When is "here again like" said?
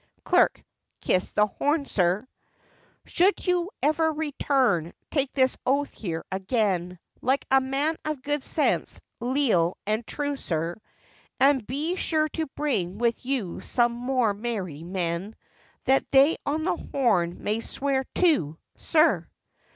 5.93-7.45